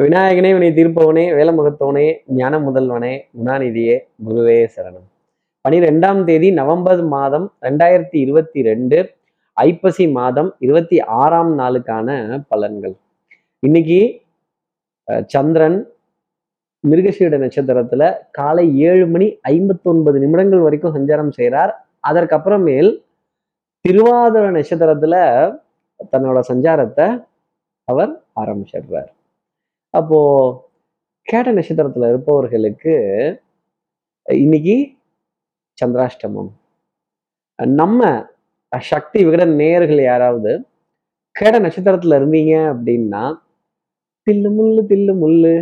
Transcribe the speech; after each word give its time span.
விநாயகனே 0.00 0.50
வினை 0.52 0.68
தீர்ப்பவனே 0.76 1.22
வேலமுகத்தவனே 1.38 2.04
ஞான 2.36 2.58
முதல்வனே 2.58 3.10
குணாநிதியே 3.38 3.96
குருவே 4.26 4.68
சரணம். 4.74 5.04
பனிரெண்டாம் 5.64 6.24
தேதி 6.24 6.48
நவம்பர் 6.50 7.02
மாதம் 7.04 7.46
ரெண்டாயிரத்தி 7.62 8.14
இருபத்தி 8.14 8.62
ரெண்டு 8.62 8.98
ஐப்பசி 9.56 10.06
மாதம் 10.08 10.50
இருபத்தி 10.58 11.00
ஆறாம் 11.00 11.52
நாளுக்கான 11.58 12.08
பலன்கள். 12.50 12.96
இன்னைக்கு 13.62 14.00
சந்திரன் 15.34 15.78
மிருகசீட 16.84 17.42
நட்சத்திரத்துல 17.44 18.02
காலை 18.30 18.66
ஏழு 18.78 19.06
மணி 19.06 19.38
ஐம்பத்தி 19.48 19.84
ஒன்பது 19.84 20.18
நிமிடங்கள் 20.18 20.60
வரைக்கும் 20.60 20.96
சஞ்சாரம் 20.96 21.28
செய்கிறார் 21.28 21.74
அதற்கப்புறமேல் 22.08 22.92
திருவாதிர 23.88 24.48
நட்சத்திரத்துல 24.58 25.14
தன்னோட 26.12 26.40
சஞ்சாரத்தை 26.52 27.08
அவர் 27.84 28.12
ஆரம்பிச்சிடுறார். 28.36 29.10
அப்போ 29.94 30.18
கேட்ட 31.28 31.50
நட்சத்திரத்துல 31.52 32.08
இருப்பவர்களுக்கு 32.08 32.94
இன்னைக்கு 34.26 34.76
சந்திராஷ்டமம். 35.78 36.50
நம்ம 37.76 38.00
சக்தி 38.72 39.18
விகடன் 39.24 39.54
நேயர்கள் 39.56 40.00
யாராவது 40.02 40.52
கேட்ட 41.36 41.56
நட்சத்திரத்துல 41.60 42.18
இருந்தீங்க 42.20 42.54
அப்படின்னா 42.72 43.22
தில்லு 44.26 44.50
முள்ளு 44.56 44.82
தில்லு 44.90 45.12
முள்ளு 45.20 45.52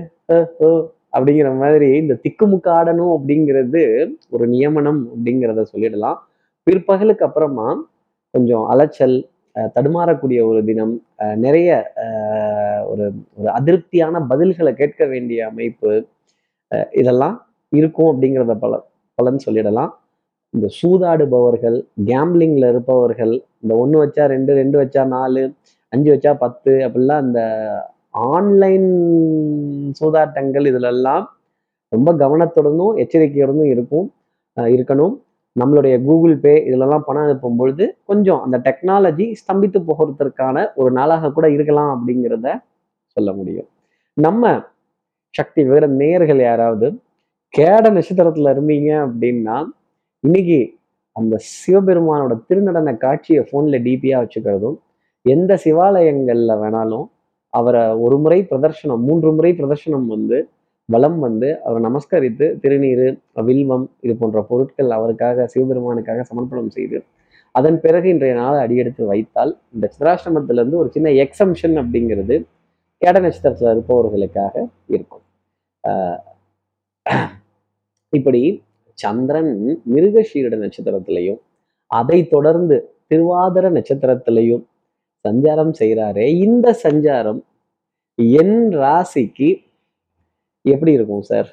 ஓ 0.61 0.69
அப்படிங்கிற 1.13 1.51
மாதிரி 1.61 1.89
இந்த 1.99 2.15
திக்குமுக்காடணும் 2.25 3.13
அப்படிங்கிறது 3.17 3.83
ஒரு 4.31 4.45
நியமனம் 4.49 5.01
அப்படிங்கிறத 5.13 5.63
சொல்லிடலாம். 5.71 6.19
பிற்பகலுக்கு 6.67 7.27
அப்புறமா 7.27 7.69
கொஞ்சம் 8.35 8.65
அலைச்சல் 8.67 9.17
அஹ், 9.57 9.71
தடுமாறக்கூடிய 9.75 10.41
ஒரு 10.47 10.61
தினம் 10.65 10.93
அஹ், 11.19 11.37
நிறைய 11.39 11.69
ஒரு 12.93 13.05
ஒரு 13.39 13.49
அதிருப்தியான 13.59 14.23
பதில்களை 14.31 14.73
கேட்க 14.81 15.03
வேண்டிய 15.13 15.41
அமைப்பு 15.51 15.93
இதெல்லாம் 17.01 17.37
இருக்கும் 17.73 18.11
அப்படிங்கிறத 18.13 18.55
பல 18.65 18.75
பலன் 19.19 19.45
சொல்லிடலாம். 19.47 19.93
இந்த 20.55 20.67
சூதாடுபவர்கள் 20.81 21.79
கேம்பிளிங்ல 22.11 22.67
இருப்பவர்கள் 22.73 23.35
இந்த 23.63 23.73
ஒன்று 23.83 23.97
வச்சா 24.03 24.25
ரெண்டு 24.35 24.53
ரெண்டு 24.61 24.77
வச்சா 24.83 25.03
நாலு 25.17 25.43
அஞ்சு 25.93 26.11
வச்சா 26.15 26.33
பத்து 26.45 26.73
அப்படிலாம் 26.87 27.25
இந்த 27.27 27.41
ஆன்லைன் 28.35 28.89
சூதாட்டங்கள் 30.01 30.69
இதிலெல்லாம் 30.71 31.25
ரொம்ப 31.93 32.11
கவனத்துடனும் 32.23 32.97
எச்சரிக்கையுடனும் 33.03 33.71
இருக்கும் 33.75 34.07
இருக்கணும். 34.57 35.15
நம்மளுடைய 35.57 35.95
கூகுள் 36.07 36.35
பே 36.43 36.53
இதிலெல்லாம் 36.69 37.05
பணம் 37.07 37.25
அனுப்பும் 37.27 37.59
பொழுது 37.61 37.85
கொஞ்சம் 38.11 38.41
அந்த 38.45 38.57
டெக்னாலஜி 38.67 39.27
ஸ்தம்பித்து 39.41 39.79
போகிறதுக்கான 39.89 40.67
ஒரு 40.81 40.91
நாளாக 40.99 41.31
கூட 41.37 41.47
இருக்கலாம் 41.57 41.91
அப்படிங்கிறத 41.95 42.49
சொல்ல 43.19 43.31
முடியும். 43.33 43.69
நம்ம 44.17 44.45
சக்தி 45.35 45.61
வேற 45.65 45.85
நேயர்கள் 45.97 46.41
யாராவது 46.41 46.87
கேட 47.55 47.85
நட்சத்திரத்துல 47.91 48.53
இருந்தீங்க 48.55 48.91
அப்படின்னா 49.07 49.57
இன்னைக்கு 50.25 50.59
அந்த 51.17 51.35
சிவபெருமானோட 51.53 52.35
திருநடன 52.49 52.91
காட்சியை 52.97 53.43
ஃபோன்ல 53.49 53.79
டிபியா 53.79 54.17
வச்சுக்கிறதும் 54.23 54.77
எந்த 55.25 55.53
சிவாலயங்கள்ல 55.65 56.53
வேணாலும் 56.61 57.07
அவரை 57.53 57.83
ஒரு 57.97 58.17
முறை 58.19 58.39
பிரதர்ஷனம் 58.43 59.03
மூன்று 59.03 59.31
முறை 59.33 59.51
பிரதர்ஷனம் 59.53 60.07
வந்து 60.07 60.39
வலம் 60.89 61.19
வந்து 61.19 61.49
அவரை 61.65 61.81
நமஸ்கரித்து 61.83 62.47
திருநீர் 62.63 63.07
வில்வம் 63.47 63.87
இது 64.01 64.15
போன்ற 64.17 64.43
பொருட்கள் 64.43 64.91
அவருக்காக 64.91 65.47
சிவபெருமானுக்காக 65.47 66.23
சமர்ப்பணம் 66.23 66.71
செய்து 66.71 66.99
அதன் 67.55 67.79
பிறகு 67.81 68.09
இன்றைய 68.09 68.35
நாளை 68.35 68.59
அடியெடுத்து 68.61 69.03
வைத்தால் 69.07 69.53
இந்த 69.75 69.87
சித்ராஷ்டமத்துல 69.95 70.61
இருந்து 70.61 70.79
ஒரு 70.79 70.91
சின்ன 70.93 71.11
எக்ஸம்ஷன் 71.25 71.77
அப்படிங்கிறது 71.83 72.37
கேட 73.07 73.17
நட்சத்திரத்துல 73.25 73.73
இருப்பவர்களுக்காக 73.75 74.67
இருக்கும். 74.87 75.25
இப்படி 78.09 78.63
சந்திரன் 78.95 79.83
மிருகஷீரட 79.95 80.57
நட்சத்திரத்திலையும் 80.65 81.41
அதை 81.87 82.27
தொடர்ந்து 82.27 82.77
திருவாதிர 83.11 83.67
நட்சத்திரத்திலையும் 83.77 84.65
சஞ்சாரம் 85.29 85.73
செய்கிறாரே 85.81 86.27
இந்த 86.47 86.79
சஞ்சாரம் 86.83 87.41
என் 88.15 88.59
ராசிக்கு 88.69 89.49
எப்படி 90.65 90.93
இருக்கும் 90.93 91.23
சார் 91.23 91.49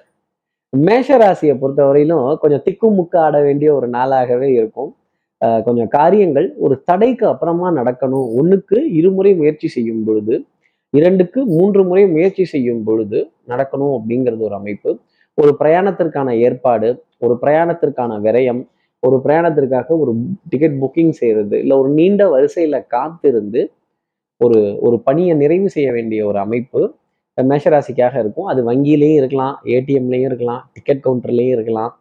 மேஷ 0.78 1.18
ராசியை 1.18 1.56
பொறுத்தவரையிலும் 1.56 2.38
கொஞ்சம் 2.38 2.64
திக்குமுக்கு 2.66 3.18
ஆட 3.18 3.42
வேண்டிய 3.42 3.74
ஒரு 3.74 3.88
நாளாகவே 3.90 4.50
இருக்கும். 4.54 4.96
ஆஹ் 5.46 5.64
கொஞ்சம் 5.64 5.88
காரியங்கள் 5.88 6.48
ஒரு 6.58 6.82
தடைக்கு 6.82 7.28
அப்புறமா 7.28 7.72
நடக்கணும். 7.72 8.28
ஒண்ணுக்கு 8.40 8.78
இருமுறை 9.00 9.36
முயற்சி 9.36 9.68
செய்யும் 9.68 10.04
பொழுது 10.04 10.46
இரண்டுக்கு 11.00 11.40
மூன்று 11.56 11.82
முறை 11.90 12.04
முயற்சி 12.08 12.44
செய்யும் 12.54 12.84
பொழுது 12.88 13.20
நடக்கணும் 13.48 13.94
அப்படிங்கிறது 13.98 14.44
ஒரு 14.48 14.56
அமைப்பு. 14.62 14.92
ஒரு 15.38 15.52
பிரயாணத்திற்கான 15.60 16.30
ஏற்பாடு 16.46 16.90
ஒரு 17.20 17.34
பிரயாணத்திற்கான 17.42 18.12
விரயம் 18.26 18.62
ஒரு 19.04 19.18
பிரயாணத்திற்காக 19.24 19.88
ஒரு 20.02 20.12
டிக்கெட் 20.50 20.78
புக்கிங் 20.82 21.16
செய்கிறது 21.20 21.56
இல்லை 21.60 21.76
ஒரு 21.78 21.90
நீண்ட 21.90 22.24
வரிசையில் 22.30 22.78
காத்திருந்து 22.88 23.62
ஒரு 24.42 24.60
ஒரு 24.82 24.98
பணியை 25.08 25.34
நிறைவு 25.42 25.70
செய்ய 25.76 25.90
வேண்டிய 25.92 26.22
ஒரு 26.30 26.40
அமைப்பு 26.46 26.82
மேஷராசிக்காக 27.38 28.16
இருக்கும். 28.24 28.50
அது 28.52 28.62
வங்கியிலையும் 28.70 29.20
இருக்கலாம் 29.22 29.56
ஏடிஎம்லேயும் 29.74 30.28
இருக்கலாம் 30.30 30.62
டிக்கெட் 30.74 31.02
கவுண்டர்லேயும் 31.06 31.56
இருக்கலாம். 31.58 31.92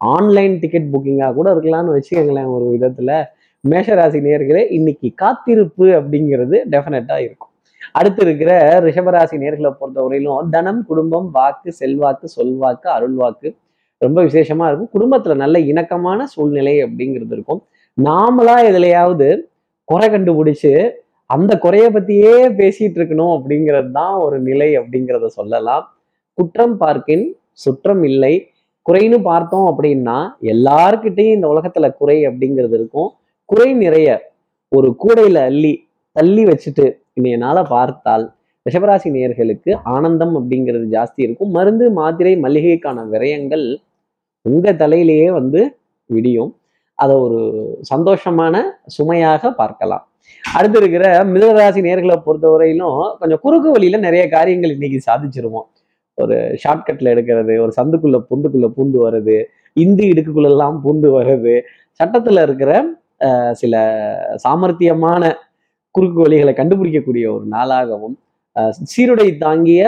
ஆன்லைன் 0.00 0.54
டிக்கெட் 0.58 0.90
புக்கிங்காக 0.92 1.34
கூட 1.38 1.48
இருக்கலாம்னு 1.54 1.94
வச்சுக்கோங்களேன் 1.96 2.50
ஒரு 2.56 2.66
விதத்தில். 2.74 3.16
மேஷராசி 3.64 4.18
நேர்களே 4.28 4.62
இன்னைக்கு 4.78 5.08
காத்திருப்பு 5.22 5.86
அப்படிங்கிறது 5.98 6.56
டெஃபினட்டாக 6.72 7.20
இருக்கும். 7.28 7.52
அடுத்து 7.92 8.22
இருக்கிற 8.22 8.80
ரிஷபராசி 8.80 9.36
நேர்களை 9.44 9.70
பொறுத்தவரையிலும் 9.80 10.48
தனம் 10.50 10.84
குடும்பம் 10.86 11.30
வாக்கு 11.30 11.72
செல்வாக்கு 11.72 12.28
சொல்வாக்கு 12.36 12.88
அருள்வாக்கு 12.96 13.56
ரொம்ப 13.98 14.24
விசேஷமா 14.24 14.66
இருக்கும். 14.66 14.92
குடும்பத்துல 14.92 15.34
நல்ல 15.34 15.58
இணக்கமான 15.58 16.24
சூழ்நிலை 16.24 16.84
அப்படிங்கிறது 16.84 17.32
இருக்கும். 17.32 17.62
நாமளா 18.02 18.56
எதுலையாவது 18.70 19.48
குறை 19.84 20.08
கண்டுபிடிச்சு 20.08 20.90
அந்த 21.26 21.58
குறைய 21.58 21.90
பத்தியே 21.90 22.32
பேசிட்டு 22.56 22.98
இருக்கணும் 22.98 23.32
அப்படிங்கிறது 23.36 23.90
தான் 23.90 24.14
ஒரு 24.14 24.40
நிலை 24.40 24.78
அப்படிங்கிறத 24.78 25.26
சொல்லலாம். 25.26 25.96
குற்றம் 26.34 26.76
பார்க்கின் 26.76 27.36
சுற்றம் 27.52 28.02
இல்லை. 28.02 28.48
குறைன்னு 28.90 29.22
பார்த்தோம் 29.22 29.66
அப்படின்னா 29.70 30.28
எல்லார்கிட்டையும் 30.40 31.34
இந்த 31.34 31.48
உலகத்துல 31.48 31.92
குறை 31.96 32.26
அப்படிங்கிறது 32.26 32.72
இருக்கும். 32.72 33.12
குறை 33.44 33.74
நிறைய 33.74 34.32
ஒரு 34.68 34.96
கூடையில 35.04 35.34
அள்ளி 35.34 35.88
தள்ளி 36.12 36.44
வச்சுட்டு 36.44 37.03
இன்றைய 37.16 37.36
நாளை 37.42 37.62
பார்த்தால் 37.72 38.24
ரிஷபராசி 38.66 39.08
நேர்களுக்கு 39.16 39.70
ஆனந்தம் 39.94 40.32
அப்படிங்கிறது 40.38 40.86
ஜாஸ்தி 40.94 41.20
இருக்கும். 41.26 41.50
மருந்து 41.56 41.86
மாத்திரை 41.98 42.32
மளிகைக்கான 42.44 43.04
விரயங்கள் 43.12 43.66
உங்கள் 44.46 44.80
தலையிலேயே 44.82 45.28
வந்து 45.36 45.60
விடியும். 46.10 46.50
அதை 46.98 47.14
ஒரு 47.26 47.40
சந்தோஷமான 47.92 48.54
சுமையாக 48.96 49.52
பார்க்கலாம். 49.60 50.04
அடுத்து 50.56 50.78
இருக்கிற 50.80 51.04
மிதனராசி 51.32 51.80
நேர்களை 51.86 52.16
பொறுத்தவரையிலும் 52.26 52.98
கொஞ்சம் 53.20 53.42
குறுக்கு 53.44 53.70
வழியில 53.76 54.02
நிறைய 54.06 54.24
காரியங்கள் 54.34 54.74
இன்னைக்கு 54.76 55.00
சாதிச்சிருவோம். 55.08 55.68
ஒரு 56.18 56.36
ஷார்ட்கட்ல 56.62 57.12
எடுக்கிறது 57.14 57.54
ஒரு 57.64 57.72
சந்துக்குள்ள 57.78 58.18
பொந்துக்குள்ள 58.30 58.68
பூந்து 58.76 58.98
வர்றது 59.04 59.38
இந்தி 59.76 60.04
இடுக்குக்குள்ளெல்லாம் 60.12 60.76
பூந்து 60.84 61.08
வர்றது 61.16 61.54
சட்டத்துல 62.00 62.42
இருக்கிற 62.48 62.70
சில 63.62 63.74
சாமர்த்தியமான 64.44 65.32
குறுக்கு 65.94 66.18
வழிகளை 66.24 66.52
கண்டுபிடிக்கக்கூடிய 66.58 67.24
ஒரு 67.34 67.44
நாளாகவும் 67.54 68.14
சீருடை 68.92 69.26
தாங்கிய 69.42 69.82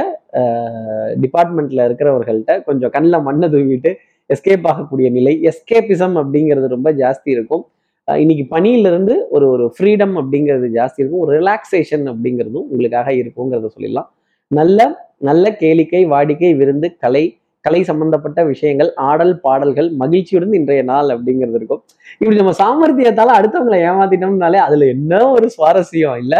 டிபார்ட்மெண்ட்ல 1.23 1.87
இருக்கிறவர்கள்ட்ட 1.89 2.53
கொஞ்சம் 2.69 2.93
கண்ணில் 2.97 3.25
மண்ணை 3.29 3.47
தூவிட்டு 3.55 3.91
எஸ்கேப் 4.31 4.67
ஆகக்கூடிய 4.71 5.09
நிலை 5.17 5.35
எஸ்கேபிசம் 5.51 6.15
அப்படிங்கிறது 6.21 6.69
ரொம்ப 6.75 6.89
ஜாஸ்தி 7.03 7.29
இருக்கும். 7.37 7.65
இன்னைக்கு 8.09 8.45
பணியிலிருந்து 8.55 9.15
ஒரு 9.37 9.47
ஒரு 9.55 9.65
ஃப்ரீடம் 9.75 10.15
அப்படிங்கிறது 10.21 10.69
ஜாஸ்தி 10.79 11.01
இருக்கும். 11.03 11.23
ஒரு 11.27 11.33
ரிலாக்ஸேஷன் 11.41 12.05
அப்படிங்கிறதும் 12.13 12.67
உங்களுக்காக 12.71 13.09
இருக்குங்கிறத 13.23 13.71
சொல்லிடலாம். 13.77 14.09
நல்ல 14.51 14.81
நல்ல 15.29 15.45
கேளிக்கை 15.61 16.03
வாடிக்கை 16.15 16.51
விருந்து 16.57 16.89
கலை 17.05 17.25
கலை 17.67 17.81
சம்பந்தப்பட்ட 17.91 18.41
விஷயங்கள் 18.51 18.91
ஆடல் 19.11 19.35
பாடல்கள் 19.45 19.89
மகிழ்ச்சியுடன் 20.03 20.57
இன்றைய 20.59 20.83
நாள் 20.91 21.09
அப்படிங்கிறது 21.15 21.59
இருக்கும். 21.61 21.83
இப்படி 22.21 22.37
நம்ம 22.41 22.53
சாமர்த்தியத்தால 22.61 23.37
அடுத்தவங்களை 23.39 23.79
ஏமாத்திட்டோம்னாலே 23.89 24.61
அதுல 24.67 24.87
என்ன 24.97 25.23
ஒரு 25.37 25.47
சுவாரஸ்யம் 25.57 26.21
இல்ல? 26.25 26.35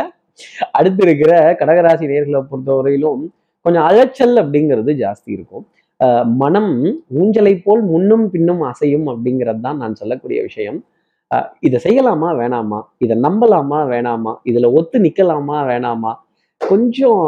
அடுத்து 0.79 1.03
இருக்கிற 1.07 1.33
கடகராசி 1.61 2.07
நேர்களை 2.13 2.41
பொறுத்தவரையிலும் 2.51 3.23
கொஞ்சம் 3.67 3.87
அலைச்சல் 3.89 4.37
அப்படிங்கிறது 4.43 4.93
ஜாஸ்தி 5.03 5.31
இருக்கும். 5.37 5.65
மனம் 6.43 6.73
ஊஞ்சலை 7.21 7.53
போல் 7.65 7.83
முன்னும் 7.93 8.27
பின்னும் 8.33 8.63
அசையும் 8.71 9.07
அப்படிங்கிறது 9.13 9.61
தான் 9.67 9.81
நான் 9.83 9.99
சொல்லக்கூடிய 10.01 10.39
விஷயம். 10.49 10.79
இதை 11.67 11.79
செய்யலாமா 11.87 12.29
வேணாமா? 12.41 12.81
இதை 13.05 13.15
நம்பலாமா 13.27 13.79
வேணாமா? 13.93 14.33
இதுல 14.51 14.69
ஒத்து 14.79 14.99
நிக்கலாமா 15.07 15.59
வேணாமா? 15.71 16.13
கொஞ்சம் 16.61 17.23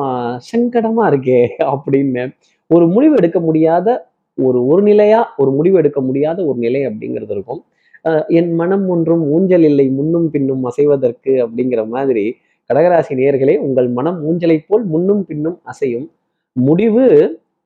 சங்கடமா 0.50 1.04
இருக்கே 1.12 1.40
அப்படின்னு 1.72 2.24
ஒரு 2.74 2.86
முடிவு 2.88 3.14
எடுக்க 3.16 3.40
முடியாத 3.40 3.88
ஒரு 4.36 4.66
ஒரு 4.66 4.82
நிலையா 4.82 5.34
ஒரு 5.36 5.50
முடிவு 5.50 5.76
எடுக்க 5.78 6.00
முடியாத 6.00 6.44
ஒரு 6.44 6.58
நிலை 6.58 6.86
அப்படிங்கிறது 6.86 7.30
இருக்கும். 7.30 7.62
என் 8.28 8.52
மனம் 8.54 8.88
ஒன்றும் 8.88 9.22
ஊஞ்சல் 9.32 9.62
இல்லை 9.62 9.86
முன்னும் 9.88 10.30
பின்னும் 10.30 10.62
அசைவதற்கு 10.64 11.32
அப்படிங்கிற 11.44 11.86
மாதிரி 11.88 12.34
கடகராசி 12.70 13.12
நேர்களே 13.20 13.56
உங்கள் 13.56 13.88
மனம் 13.88 14.18
ஊஞ்சலை 14.28 14.58
போல் 14.68 14.84
முன்னும் 14.84 15.24
பின்னும் 15.24 15.60
அசையும் 15.64 16.06
முடிவு 16.52 17.06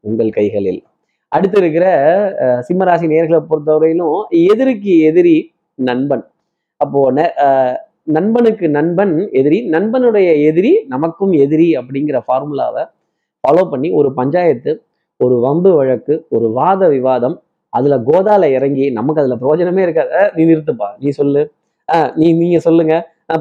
உங்கள் 0.01 0.31
கைகளில். 0.31 0.83
அடுத்து 1.29 1.59
இருக்கிற 1.59 1.87
சிம்மராசி 2.69 3.07
நேர்களை 3.13 3.41
பொறுத்தவரையிலும் 3.51 4.23
எதிரிக்கு 4.51 4.99
எதிரி 5.01 5.37
நண்பன். 5.75 6.25
அப்போ 6.77 7.13
ந- 7.13 7.77
நண்பனுக்கு 8.03 8.69
நண்பன் 8.69 9.13
எதிரி 9.33 9.59
நண்பனுடைய 9.71 10.29
எதிரி 10.45 10.73
நமக்கும் 10.89 11.33
எதிரி 11.33 11.69
அப்படிங்கிற 11.77 12.19
ஃபார்முலாவை 12.29 12.85
ஃபாலோ 13.45 13.63
பண்ணி 13.71 13.91
ஒரு 13.91 14.15
பஞ்சாயத்து 14.15 14.73
ஒரு 15.25 15.37
வம்பு 15.45 15.71
வழக்கு 15.79 16.15
ஒரு 16.37 16.47
வாத 16.59 16.89
விவாதம் 16.95 17.37
அதுல 17.73 17.97
கோதால 18.09 18.45
இறங்கி 18.57 18.87
நமக்கு 18.99 19.23
அதுல 19.23 19.37
பிரயோஜனமே 19.43 19.83
இருக்காது. 19.87 20.11
நீ 20.37 20.43
நிறுத்துப்பா. 20.51 20.89
நீ 21.03 21.09
சொல்லு. 21.21 21.43
நீ 22.21 22.27
நீங்க 22.41 22.59
சொல்லுங்க. 22.67 22.95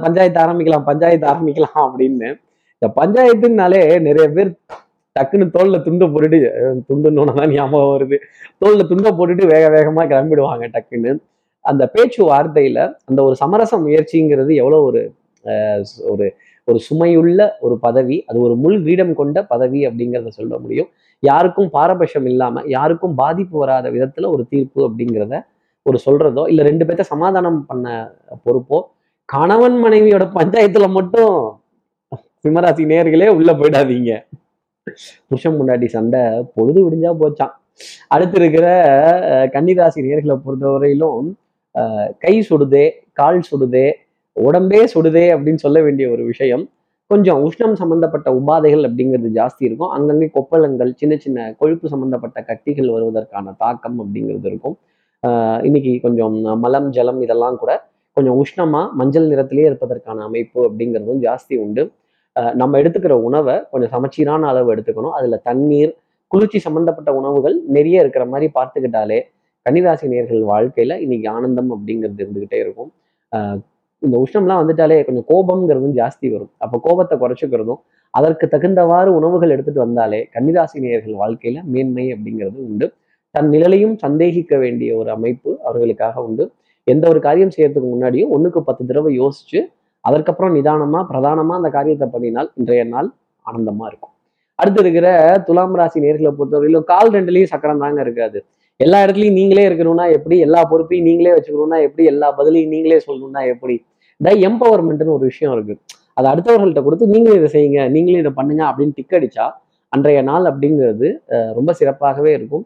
பஞ்சாயத்து 0.06 0.40
ஆரம்பிக்கலாம் 0.44 0.86
பஞ்சாயத்து 0.90 1.28
ஆரம்பிக்கலாம் 1.32 1.80
அப்படின்னு. 1.88 2.30
இந்த 2.82 2.88
பஞ்சாயத்துனாலே 3.00 3.82
நிறைய 4.08 4.28
பேர் 4.38 4.52
டக்குன்னு 5.16 5.46
தோல்ல 5.56 5.78
துண்டை 5.88 6.06
போட்டுட்டு 6.12 6.40
துண்டுன்னு 6.90 7.34
தான் 7.40 7.54
ஞாபகம் 7.56 7.92
வருது. 7.96 8.18
தோல்ல 8.62 8.86
துண்டை 8.92 9.12
போட்டுட்டு 9.18 9.46
வேக 9.54 9.66
வேகமா 9.76 10.04
கிளம்பிடுவாங்க 10.12 10.68
டக்குன்னு. 10.76 11.12
அந்த 11.66 11.84
பேச்சு 11.96 12.22
வார்த்தையில 12.30 12.80
அந்த 13.10 13.20
ஒரு 13.28 13.36
சமரச 13.42 13.74
முயற்சிங்கிறது 13.86 14.52
எவ்வளவு 14.62 14.86
ஒரு 14.90 15.02
ஒரு 16.12 16.26
ஒரு 16.68 16.80
சுமையுள்ள 16.88 17.42
ஒரு 17.66 17.76
பதவி 17.86 18.18
அது 18.30 18.38
ஒரு 18.48 18.56
முள் 18.64 18.80
கிரீடம் 18.84 19.14
கொண்ட 19.20 19.38
பதவி 19.54 19.80
அப்படிங்கிறத 19.88 20.32
சொல்ல 20.40 20.54
முடியும். 20.64 20.90
யாருக்கும் 21.24 21.70
பாரபட்சம் 21.76 22.28
இல்லாம 22.32 22.64
யாருக்கும் 22.76 23.16
பாதிப்பு 23.22 23.56
வராத 23.64 23.88
விதத்துல 23.96 24.30
ஒரு 24.36 24.44
தீர்ப்பு 24.54 24.80
அப்படிங்கிறத 24.88 25.36
ஒரு 25.86 25.98
சொல்றதோ 26.06 26.44
இல்ல 26.52 26.62
ரெண்டு 26.70 26.84
பேர்த்த 26.86 27.06
சமாதானம் 27.14 27.60
பண்ண 27.70 27.86
பொறுப்போ 28.46 28.80
கணவன் 29.30 29.78
மனைவியோட 29.84 30.24
பஞ்சாயத்துல 30.38 30.86
மட்டும் 30.98 31.34
சிம்மராசி 32.44 32.84
நேர்களே 32.92 33.28
உள்ள 33.38 33.52
போயிடாதீங்க. 33.60 34.12
புருஷன் 35.28 35.58
முன்னாடி 35.60 35.88
சண்டை 35.96 36.22
பொழுது 36.56 36.80
விடிஞ்சா 36.86 37.12
போச்சான் 37.22 37.54
அடுத்து 38.14 38.38
இருக்கிற 38.42 38.66
கன்னிராசி 39.56 40.00
நேர்களை 40.08 40.36
பொறுத்தவரையிலும் 40.46 41.28
கை 42.24 42.36
சுடுதே 42.50 42.86
கால் 43.20 43.42
சுடுதே 43.50 43.88
உடம்பே 44.36 44.82
சுடுதே 44.94 45.26
அப்படின்னு 45.36 45.64
சொல்ல 45.66 45.78
வேண்டிய 45.86 46.06
ஒரு 46.16 46.24
விஷயம். 46.32 46.64
கொஞ்சம் 47.12 47.40
உஷ்ணம் 47.48 47.76
சம்பந்தப்பட்ட 47.80 48.28
உபாதைகள் 48.40 48.84
அப்படிங்கிறது 48.88 49.30
ஜாஸ்தி 49.38 49.64
இருக்கும். 49.68 49.92
அங்கங்கே 49.96 50.28
கொப்பளங்கள் 50.36 50.92
சின்ன 51.00 51.14
சின்ன 51.24 51.48
கொழுப்பு 51.62 51.88
சம்பந்தப்பட்ட 51.94 52.38
கட்டிகள் 52.50 52.90
வருவதற்கான 52.96 53.54
தாக்கம் 53.64 53.98
அப்படிங்கிறது 54.04 54.48
இருக்கும். 54.52 54.76
இன்னைக்கு 55.68 55.92
கொஞ்சம் 56.06 56.36
மலம் 56.66 56.88
ஜலம் 56.98 57.20
இதெல்லாம் 57.26 57.58
கூட 57.64 57.72
கொஞ்சம் 58.18 58.38
உஷ்ணமாக 58.44 58.86
மஞ்சள் 59.00 59.28
நிறத்திலே 59.32 59.66
இருப்பதற்கான 59.70 60.24
அமைப்பு 60.30 60.60
அப்படிங்கிறதும் 60.68 61.20
ஜாஸ்தி 61.26 61.56
உண்டு. 61.66 61.84
நம்ம 62.62 62.80
எடுத்துக்கிற 62.82 63.16
உணவை 63.28 63.56
கொஞ்சம் 63.72 63.92
சமச்சீரான 63.96 64.48
அளவு 64.52 64.70
எடுத்துக்கணும். 64.74 65.16
அதில் 65.18 65.44
தண்ணீர் 65.50 65.92
குளிர்ச்சி 66.32 66.60
சம்பந்தப்பட்ட 66.66 67.10
உணவுகள் 67.20 67.56
நிறைய 67.78 68.04
இருக்கிற 68.04 68.26
மாதிரி 68.34 68.48
பார்த்துக்கிட்டாலே 68.58 69.20
கன்னிராசி 69.66 70.06
நேர்கள் 70.14 70.44
வாழ்க்கையில் 70.52 70.96
இன்னைக்கு 71.06 71.28
ஆனந்தம் 71.36 71.72
அப்படிங்கிறது 71.76 72.24
இருந்துகிட்டே 72.24 72.60
இருக்கும். 72.66 72.92
இந்த 74.02 74.16
உஷ்ணம்லாம் 74.24 74.62
வந்துட்டாலே 74.62 74.96
கொஞ்சம் 75.08 75.26
கோபம்ங்கிறதும் 75.32 75.96
ஜாஸ்தி 76.00 76.28
வரும். 76.34 76.52
அப்போ 76.64 76.78
கோபத்தை 76.86 77.16
குறைச்சிக்கிறதும் 77.24 77.82
அதற்கு 78.14 78.46
தகுந்தவாறு 78.54 79.10
உணவுகள் 79.18 79.54
எடுத்துட்டு 79.56 79.82
வந்தாலே 79.86 80.20
கன்னிராசி 80.36 80.78
நேயர்கள் 80.86 81.20
வாழ்க்கையில 81.24 81.60
மேன்மை 81.74 82.06
அப்படிங்கிறது 82.16 82.58
உண்டு. 82.70 82.88
தன் 83.36 83.50
நிழலையும் 83.54 83.96
சந்தேகிக்க 84.04 84.54
வேண்டிய 84.64 84.92
ஒரு 85.02 85.10
அமைப்பு 85.18 85.52
அவர்களுக்காக 85.68 86.24
உண்டு. 86.28 86.46
எந்த 86.88 87.04
ஒரு 87.12 87.20
காரியம் 87.28 87.54
செய்யறதுக்கு 87.56 87.90
முன்னாடியும் 87.94 88.32
ஒண்ணுக்கு 88.36 88.62
பத்து 88.70 88.84
தடவை 88.90 89.12
யோசிச்சு 89.22 89.60
அதற்கப்புறம் 90.06 90.56
நிதானமா 90.58 91.00
பிரதானமா 91.12 91.54
அந்த 91.60 91.70
காரியத்தை 91.78 92.08
பண்ணினால் 92.16 92.50
இன்றைய 92.60 92.84
நாள் 92.94 93.10
ஆனந்தமா 93.46 93.86
இருக்கும். 93.92 94.14
அடுத்து 94.60 94.82
இருக்கிற 94.84 95.08
துலாம் 95.48 95.78
ராசி 95.80 96.00
நேர்களை 96.06 96.32
பொறுத்தவரையிலும் 96.40 96.88
கால் 96.92 97.14
ரெண்டுலையும் 97.18 97.52
சக்கரம் 97.54 97.84
தாங்க 97.84 98.02
இருக்காது. 98.06 98.40
எல்லா 98.80 98.98
இடத்துலையும் 99.04 99.38
நீங்களே 99.40 99.64
இருக்கணும்னா 99.70 100.06
எப்படி 100.18 100.36
எல்லா 100.46 100.62
பொறுப்பையும் 100.72 101.08
நீங்களே 101.10 101.34
வச்சுக்கணும்னா 101.36 101.80
எப்படி 101.88 102.04
எல்லா 102.14 102.28
பதிலையும் 102.40 102.74
நீங்களே 102.76 103.00
சொல்லணும்னா 103.08 103.42
எப்படி 103.54 103.76
த 104.26 104.32
எம்பவர்மெண்ட்னு 104.48 105.16
ஒரு 105.18 105.26
விஷயம் 105.32 105.54
இருக்கு. 105.56 105.76
அது 106.18 106.28
அடுத்தவர்கள்ட்ட 106.32 106.82
கொடுத்து 106.86 107.06
நீங்களும் 107.14 107.40
இதை 107.42 107.50
செய்யுங்க 107.56 107.82
நீங்களும் 107.96 108.22
இதை 108.24 108.32
பண்ணுங்க 108.40 108.64
அப்படின்னு 108.70 108.96
டிக் 108.98 109.16
அடிச்சா 109.18 109.46
அன்றைய 109.94 110.20
நாள் 110.30 110.46
அப்படிங்கிறது 110.52 111.08
ரொம்ப 111.58 111.72
சிறப்பாகவே 111.80 112.32
இருக்கும். 112.38 112.66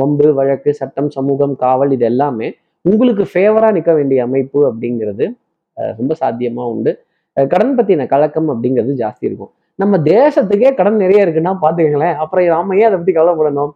வம்பு 0.00 0.26
வழக்கு 0.38 0.70
சட்டம் 0.80 1.08
சமூகம் 1.16 1.54
காவல் 1.62 1.92
இது 1.96 2.06
எல்லாமே 2.10 2.48
உங்களுக்கு 2.84 3.24
ஃபேவரா 3.32 3.68
நிற்க 3.76 3.92
வேண்டிய 3.98 4.20
அமைப்பு 4.26 4.60
அப்படிங்கிறது 4.70 5.24
ரொம்ப 6.00 6.12
சாத்தியமா 6.20 6.64
உண்டு. 6.74 6.92
கடன் 7.36 7.74
பத்தின 7.78 8.06
கலக்கம் 8.12 8.48
அப்படிங்கிறது 8.52 8.94
ஜாஸ்தி 9.02 9.24
இருக்கும். 9.28 9.50
நம்ம 9.82 9.98
தேசத்துக்கே 10.12 10.70
கடன் 10.78 10.98
நிறைய 11.02 11.24
இருக்குன்னா 11.26 11.52
பாத்துக்கங்களேன் 11.64 12.16
அப்புறம் 12.22 12.46
நாம 12.54 12.76
ஏன் 12.80 12.88
அதை 12.88 12.96
பத்தி 13.00 13.12
கவலைப்படணும்? 13.18 13.72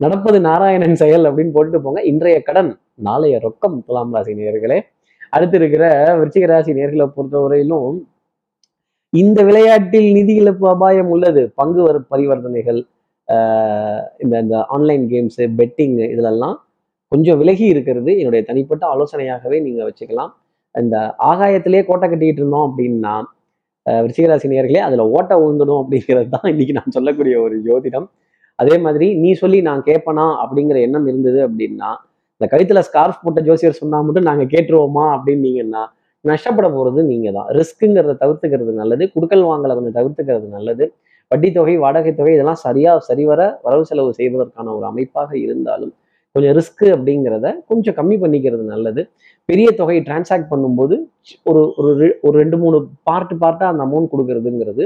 நடப்பது 0.00 0.38
நாராயணன் 0.48 1.00
செயல் 1.02 1.26
அப்படின்னு 1.28 1.54
போட்டு 1.56 1.80
போங்க. 1.84 2.00
இன்றைய 2.10 2.38
கடன் 2.48 2.70
நாளைய 3.06 3.36
ரொக்கம் 3.46 3.76
துலாம் 3.86 4.14
ராசி 4.16 4.34
நேர்களே 4.40 4.78
அடுத்து 5.30 5.56
இருக்கிற 5.60 5.84
விருச்சிக 6.20 6.46
ராசி 6.46 6.72
நேர்களை 6.72 7.06
பொறுத்தவரையிலும் 7.16 7.96
இந்த 9.12 9.40
விளையாட்டில் 9.42 10.08
நிதி 10.12 10.34
இழப்பு 10.34 10.66
அபாயம் 10.68 11.10
உள்ளது. 11.14 11.42
பங்கு 11.54 11.80
வர 11.82 11.96
பரிவர்த்தனைகள் 12.12 12.80
ஆஹ் 13.28 14.02
இந்த 14.22 14.34
இந்த 14.44 14.56
ஆன்லைன் 14.76 15.04
கேம்ஸ் 15.12 15.40
பெட்டிங் 15.60 15.94
இதிலெல்லாம் 16.12 16.56
கொஞ்சம் 17.12 17.38
விலகி 17.38 17.66
இருக்கிறது. 17.66 18.10
என்னுடைய 18.20 18.42
தனிப்பட்ட 18.48 18.84
ஆலோசனையாகவே 18.94 19.58
நீங்க 19.66 19.80
வச்சுக்கலாம். 19.88 20.32
இந்த 20.74 20.96
ஆகாயத்திலே 21.30 21.80
கோட்டை 21.88 22.06
கட்டிக்கிட்டு 22.08 22.42
இருந்தோம் 22.42 22.66
அப்படின்னா 22.70 23.14
விருச்சிகராசி 23.86 24.48
நேர்களே 24.52 24.80
அதுல 24.88 25.04
ஓட்ட 25.16 25.32
உழுந்துடும் 25.44 25.80
அப்படிங்கிறது 25.82 26.28
தான் 26.28 26.48
இன்னைக்கு 26.52 26.76
நான் 26.78 26.94
சொல்லக்கூடிய 26.96 27.34
ஒரு 27.42 27.56
ஜோதிடம். 27.66 28.06
அதே 28.58 28.76
மாதிரி 28.78 29.06
நீ 29.22 29.30
சொல்லி 29.32 29.58
நான் 29.68 29.82
கேட்பனா 29.88 30.26
அப்படிங்கிற 30.42 30.78
எண்ணம் 30.86 31.06
இருந்தது 31.10 31.40
அப்படின்னா 31.48 31.90
இந்த 32.40 32.46
கழுத்துல 32.52 32.80
ஸ்கார்ஃப் 32.88 33.20
போட்ட 33.24 33.40
ஜோசியர் 33.48 33.80
சொன்னா 33.80 33.98
மட்டும் 34.06 34.28
நாங்க 34.30 34.44
கேட்டுருவோமா 34.54 35.04
அப்படின்னீங்கன்னா 35.16 35.82
நஷ்டப்பட 36.24 36.68
போறது 36.76 37.00
நீங்க 37.10 37.28
தான் 37.36 37.48
ரிஸ்க்குங்கிறத 37.58 38.12
தவிர்த்துக்கிறது 38.22 38.72
நல்லது. 38.80 39.04
குடுக்கல் 39.14 39.44
வாங்கலை 39.50 39.74
கொஞ்சம் 39.78 39.96
தவிர்த்துக்கிறது 39.98 40.48
நல்லது. 40.56 40.84
வட்டி 41.30 41.48
தொகை 41.56 41.74
வாடகை 41.84 42.12
தொகை 42.14 42.32
இதெல்லாம் 42.36 42.60
சரியா 42.66 42.92
சரிவர 43.08 43.40
வரவு 43.66 43.84
செலவு 43.90 44.10
செய்வதற்கான 44.18 44.72
ஒரு 44.78 44.86
அமைப்பாக 44.90 45.30
இருந்தாலும் 45.44 45.92
கொஞ்சம் 46.36 46.54
ரிஸ்க்கு 46.58 46.86
அப்படிங்கிறத 46.96 47.46
கொஞ்சம் 47.70 47.96
கம்மி 47.98 48.16
பண்ணிக்கிறது 48.22 48.64
நல்லது. 48.72 49.02
பெரிய 49.48 49.68
தொகை 49.80 49.98
டிரான்சாக்ட் 50.08 50.50
பண்ணும்போது 50.52 50.96
ஒரு 51.50 51.62
ஒரு 51.80 52.08
ஒரு 52.26 52.34
ரெண்டு 52.42 52.56
மூணு 52.64 52.78
பார்ட் 53.08 53.34
பார்ட்டாக 53.44 53.72
அந்த 53.72 53.82
அமௌண்ட் 53.88 54.12
கொடுக்கறதுங்கிறது 54.12 54.84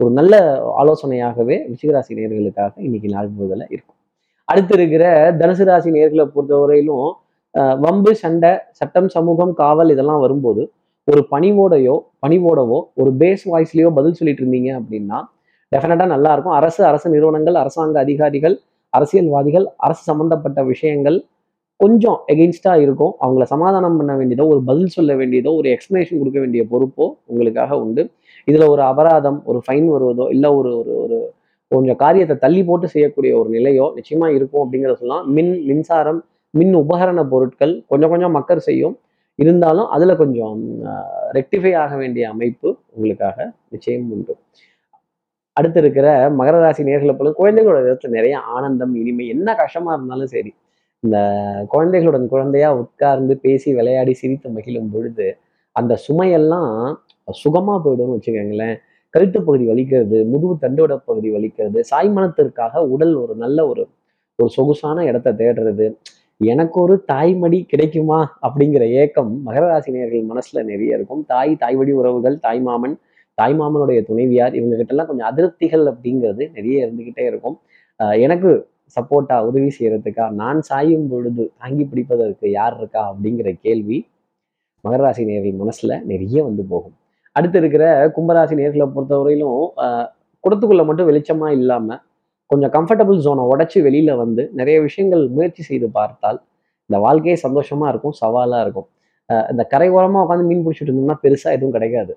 ஒரு 0.00 0.10
நல்ல 0.18 0.34
ஆலோசனையாகவே 0.82 1.56
ரிஷிகராசி 1.72 2.20
நேர்களுக்காக 2.20 2.72
இன்னைக்கு 2.88 3.08
நாள் 3.14 3.34
முழுவதுல 3.34 3.64
இருக்கும். 3.74 3.98
அடுத்து 4.50 4.74
இருக்கிற 4.78 5.04
தனுசு 5.40 5.64
ராசி 5.68 5.90
நேர்களை 5.96 6.24
பொறுத்தவரையிலும் 6.34 7.08
வம்பு 7.84 8.12
சண்டை 8.22 8.52
சட்டம் 8.78 9.08
சமூகம் 9.14 9.52
காவல் 9.60 9.92
இதெல்லாம் 9.94 10.22
வரும்போது 10.24 10.62
ஒரு 11.08 11.22
பணிவோடையோ 11.32 11.94
பணிவோடவோ 12.24 12.78
ஒரு 13.00 13.10
பேஸ் 13.20 13.44
வாய்ஸ்லேயோ 13.52 13.90
பதில் 13.98 14.16
சொல்லிட்டு 14.18 14.42
இருந்தீங்க 14.44 14.70
அப்படின்னா 14.80 15.18
டெஃபினட்டாக 15.72 16.10
நல்லா 16.12 16.30
இருக்கும். 16.34 16.56
அரசு 16.60 16.80
அரசு 16.90 17.06
நிறுவனங்கள் 17.14 17.56
அரசாங்க 17.62 17.96
அதிகாரிகள் 18.04 18.56
அரசியல்வாதிகள் 18.92 19.66
அரசு 19.86 20.02
சம்பந்தப்பட்ட 20.10 20.60
விஷயங்கள் 20.70 21.18
கொஞ்சம் 21.80 22.16
எகெயின்ஸ்டாக 22.32 22.82
இருக்கும். 22.84 23.12
அவங்கள 23.24 23.44
சமாதானம் 23.52 23.98
பண்ண 23.98 24.12
வேண்டியதோ 24.20 24.46
ஒரு 24.52 24.60
பதில் 24.70 24.94
சொல்ல 24.96 25.12
வேண்டியதோ 25.20 25.50
ஒரு 25.60 25.68
எக்ஸ்ப்ளனேஷன் 25.74 26.20
கொடுக்க 26.22 26.38
வேண்டிய 26.44 26.62
பொறுப்போ 26.72 27.04
உங்களுக்காக 27.30 27.78
உண்டு. 27.84 28.02
இதில் 28.48 28.66
ஒரு 28.72 28.82
அபராதம் 28.90 29.38
ஒரு 29.50 29.60
ஃபைன் 29.66 29.88
வருவதோ 29.94 30.26
இல்லை 30.34 30.50
ஒரு 30.58 30.72
ஒரு 30.80 30.92
ஒரு 31.04 31.18
கொஞ்சம் 31.70 31.98
காரியத்தை 32.04 32.34
தள்ளி 32.44 32.62
போட்டு 32.68 32.86
செய்யக்கூடிய 32.94 33.32
ஒரு 33.40 33.48
நிலையோ 33.56 33.86
நிச்சயமா 33.98 34.28
இருக்கும் 34.36 34.62
அப்படிங்கிறத 34.64 34.98
சொல்லலாம். 35.00 35.26
மின் 35.36 35.52
மின்சாரம் 35.68 36.20
மின் 36.54 36.74
உபகரண 36.82 37.20
பொருட்கள் 37.32 37.74
கொஞ்சம் 37.90 38.12
கொஞ்சம் 38.12 38.34
மக்கர் 38.38 38.66
செய்யும். 38.68 38.94
இருந்தாலும் 39.38 39.88
அதுல 39.94 40.14
கொஞ்சம் 40.22 40.56
ரெக்டிஃபை 41.36 41.72
ஆக 41.82 41.92
வேண்டிய 41.96 42.24
அமைப்பு 42.34 42.68
உங்களுக்காக 42.94 43.38
நிச்சயம் 43.74 44.08
உண்டு. 44.14 44.34
அடுத்து 45.56 45.78
இருக்கிற 45.82 46.06
மகர 46.38 46.56
ராசி 46.64 46.82
நேர்களை 46.88 47.14
போல 47.16 47.30
குழந்தைகளோட 47.38 47.78
விதத்தில் 47.84 48.16
நிறைய 48.18 48.34
ஆனந்தம் 48.56 48.92
இனிமை 49.00 49.24
என்ன 49.34 49.54
கஷ்டமா 49.62 49.90
இருந்தாலும் 49.96 50.32
சரி. 50.34 50.52
இந்த 51.02 51.18
குழந்தைகளுடன் 51.72 52.26
குழந்தையா 52.34 52.68
உட்கார்ந்து 52.82 53.34
பேசி 53.44 53.68
விளையாடி 53.78 54.14
சிரித்து 54.20 54.48
மகிழும் 54.56 54.90
பொழுது 54.94 55.26
அந்த 55.76 55.92
சுமையெல்லாம் 56.06 56.72
சுகமா 57.44 57.74
போயிடும்னு 57.84 58.16
வச்சுக்கோங்களேன். 58.16 58.76
கழுத்து 59.10 59.42
பகுதி 59.42 59.68
வலிக்கிறது 59.68 60.24
முதுகு 60.24 60.68
தண்டோட 60.68 60.96
பகுதி 61.04 61.30
வலிக்கிறது 61.30 61.80
சாய்மனத்திற்காக 61.90 62.78
உடல் 62.86 63.14
ஒரு 63.14 63.34
நல்ல 63.34 63.66
ஒரு 63.66 63.88
ஒரு 64.38 64.50
சொகுசான 64.50 65.04
இடத்த 65.04 65.32
தேடுறது. 65.32 65.86
எனக்கு 66.40 66.80
ஒரு 66.80 67.04
தாய்மடி 67.12 67.64
கிடைக்குமா? 67.64 68.38
அப்படிங்கிற 68.42 68.88
ஏக்கம் 68.90 69.46
மகர 69.46 69.64
ராசினியர்கள் 69.72 70.24
மனசுல 70.28 70.64
நிறைய 70.64 70.94
இருக்கும். 70.94 71.24
தாய் 71.26 71.56
தாய்வடி 71.60 71.92
உறவுகள் 71.92 72.38
தாய்மாமன் 72.42 72.94
தாய்மாமனுடைய 73.42 74.06
துணைவியார் 74.06 74.54
இவங்க 74.54 74.76
கிட்டலாம் 74.76 74.88
எல்லாம் 74.88 75.06
கொஞ்சம் 75.06 75.30
அதிருப்திகள் 75.36 75.84
அப்படிங்கிறது 75.86 76.50
நிறைய 76.52 76.86
இருந்துகிட்டே 76.86 77.20
இருக்கும். 77.26 77.58
ஆஹ் 77.98 78.20
எனக்கு 78.20 78.68
சப்போர்ட்டா 78.96 79.46
உதவி 79.46 79.70
செய்யறதுக்கா 79.78 80.30
நான் 80.30 80.60
சாயும் 80.60 81.08
பொழுது 81.08 81.50
தாங்கி 81.58 81.84
பிடிப்பதற்கு 81.84 82.50
யார் 82.50 82.76
இருக்கா 82.78 83.14
அப்படிங்கிற 83.14 83.56
கேள்வி 83.62 83.98
மகர 84.84 84.96
ராசி 84.96 85.24
நேர்கள் 85.24 85.58
மனசுல 85.62 86.02
நிறைய 86.02 86.44
வந்து 86.44 86.64
போகும். 86.64 86.94
அடுத்து 87.36 87.58
இருக்கிற 87.62 87.84
கும்பராசி 88.16 88.54
நேர்களை 88.60 88.86
பொறுத்தவரையிலும் 88.94 89.58
குடத்துக்குள்ள 90.44 90.82
மட்டும் 90.88 91.08
வெளிச்சமா 91.10 91.48
இல்லாம 91.58 91.98
கொஞ்சம் 92.50 92.72
கம்ஃபர்டபுள் 92.76 93.18
ஜோனை 93.24 93.42
உடச்சி 93.52 93.78
வெளியில 93.86 94.10
வந்து 94.22 94.42
நிறைய 94.60 94.76
விஷயங்கள் 94.86 95.22
முயற்சி 95.36 95.62
செய்து 95.68 95.88
பார்த்தால் 95.98 96.38
இந்த 96.90 96.98
வாழ்க்கையே 97.04 97.36
சந்தோஷமா 97.44 97.86
இருக்கும் 97.92 98.14
சவாலா 98.22 98.58
இருக்கும். 98.64 98.88
இந்த 99.52 99.62
கரை 99.72 99.88
ஓரமாக 99.96 100.22
உட்காந்து 100.24 100.46
மீன் 100.48 100.64
பிடிச்சிட்டு 100.64 100.90
இருந்தோம்னா 100.90 101.16
பெருசா 101.24 101.48
எதுவும் 101.56 101.74
கிடைக்காது. 101.76 102.12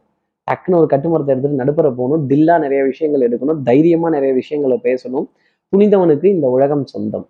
டக்குன்னு 0.48 0.80
ஒரு 0.80 0.88
கட்டுமரத்தை 0.94 1.32
எடுத்துட்டு 1.34 1.60
நடுப்புற 1.62 1.88
போகணும் 2.00 2.24
தில்லா 2.32 2.56
நிறைய 2.64 2.82
விஷயங்கள் 2.92 3.26
எடுக்கணும் 3.28 3.60
தைரியமா 3.70 4.08
நிறைய 4.16 4.32
விஷயங்களை 4.40 4.78
பேசணும். 4.88 5.28
துணிந்தவனுக்கு 5.74 6.28
இந்த 6.38 6.48
உலகம் 6.56 6.86
சொந்தம். 6.94 7.26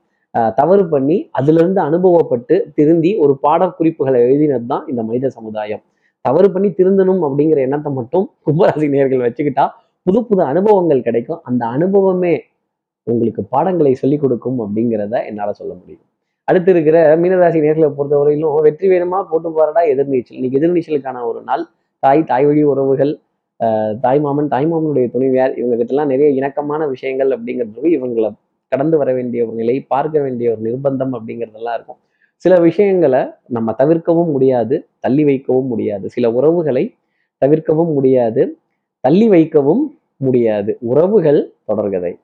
தவறு 0.60 0.84
பண்ணி 0.94 1.18
அதுல 1.40 1.60
இருந்து 1.62 1.80
அனுபவப்பட்டு 1.88 2.56
திருந்தி 2.78 3.12
ஒரு 3.24 3.34
பாடக்குறிப்புகளை 3.46 4.20
எழுதினது 4.28 4.68
தான் 4.72 4.86
இந்த 4.92 5.02
மனித 5.10 5.30
சமுதாயம். 5.38 5.84
தவறு 6.26 6.48
பண்ணி 6.56 6.70
திருந்தணும் 6.80 7.22
அப்படிங்கிற 7.28 7.60
எண்ணத்தை 7.68 7.92
மட்டும் 8.00 8.26
கும்பராசி 8.46 8.88
நேர்கள் 8.96 9.26
வச்சுக்கிட்டா 9.26 9.66
புது 10.06 10.20
புது 10.30 10.42
அனுபவங்கள் 10.52 11.06
கிடைக்கும். 11.08 11.42
அந்த 11.50 11.64
அனுபவமே 11.76 12.34
உங்களுக்கு 13.08 13.42
பாடங்களை 13.54 13.94
சொல்லிக் 14.02 14.24
கொடுக்கும் 14.24 14.60
அப்படிங்கிறத 14.64 15.16
என்னால் 15.30 15.58
சொல்ல 15.60 15.74
முடியும். 15.80 16.06
அடுத்து 16.48 16.70
இருக்கிற 16.74 16.98
மீனராசி 17.22 17.60
நேர்களை 17.66 17.90
பொறுத்தவரையிலும் 17.98 18.56
வெற்றி 18.68 18.88
வேணுமா? 18.94 19.20
போட்டு 19.32 19.50
போறடா 19.58 19.82
எதிர்நீச்சல். 19.94 20.38
இன்னைக்கு 20.40 20.60
எதிர்நீச்சலுக்கான 20.60 21.24
ஒரு 21.32 21.42
நாள். 21.50 21.64
தாய் 22.04 22.28
தாய் 22.32 22.48
வழி 22.50 22.64
உறவுகள் 22.74 23.14
தாய் 24.06 24.22
மாமன் 24.24 24.50
தாய் 24.54 24.68
மாமனுடைய 24.72 25.08
துணைவியார் 25.14 25.54
இவங்க 25.60 25.76
கிட்டலாம் 25.82 26.10
நிறைய 26.14 26.30
இணக்கமான 26.40 26.88
விஷயங்கள் 26.94 27.30
அப்படிங்கிறது 27.36 27.90
இவங்களை 27.98 28.30
கடந்து 28.72 28.96
வர 29.02 29.10
வேண்டிய 29.18 29.42
ஒரு 29.46 29.56
நிலை 29.62 29.76
பார்க்க 29.94 30.24
வேண்டிய 30.26 30.48
ஒரு 30.54 30.62
நிர்பந்தம் 30.68 31.14
அப்படிங்கிறதெல்லாம் 31.18 31.76
இருக்கும். 31.78 32.00
சில 32.44 32.56
விஷயங்களை 32.60 33.20
நம்ம 33.48 33.72
தவிர்க்கவும் 33.72 34.32
முடியாது 34.32 34.88
தள்ளி 35.00 35.24
வைக்கவும் 35.24 35.68
முடியாது. 35.68 36.10
சில 36.10 36.32
உறவுகளை 36.32 36.96
தவிர்க்கவும் 37.38 37.94
முடியாது 37.94 38.58
தள்ளி 39.00 39.28
வைக்கவும் 39.28 39.98
முடியாது. 40.18 40.78
உறவுகள் 40.80 41.54
தொடர்கதை. 41.68 42.20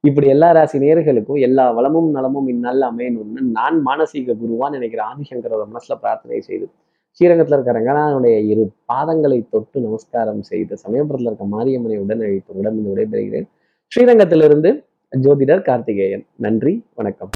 இப்படி 0.00 0.26
எல்லா 0.26 0.50
ராசி 0.50 0.78
நேர்களுக்கும் 0.78 1.40
எல்லா 1.40 1.70
வளமும் 1.70 2.10
நலமும் 2.10 2.48
இந்நாள் 2.48 2.80
அமையணும்னு 2.80 3.40
நான் 3.52 3.82
மானசீக 3.86 4.36
குருவான்னு 4.42 4.70
நினைக்கிற 4.70 5.04
ஆதிசங்கரோட 5.04 5.64
மனசுல 5.72 5.94
பிரார்த்தனை 6.00 6.40
செய்து 6.40 6.68
ஸ்ரீரங்கத்தில் 7.10 7.58
இருக்க 7.58 7.78
ரங்கநாதனுடைய 7.80 8.36
இரு 8.46 8.70
பாதங்களை 8.92 9.46
தொட்டு 9.50 9.80
நமஸ்காரம் 9.80 10.42
செய்து 10.42 10.76
சமயபுரத்தில் 10.88 11.26
இருக்க 11.26 11.46
மாரியம்மனை 11.52 11.98
உடனழிப்பு 11.98 12.54
அழைத்து 12.58 12.96
விடைபெறுகிறேன். 12.96 13.48
ஸ்ரீரங்கத்திலிருந்து 13.96 14.84
ஜோதிடர் 15.22 15.62
கார்த்திகேயன். 15.62 16.26
நன்றி 16.36 16.84
வணக்கம். 16.94 17.30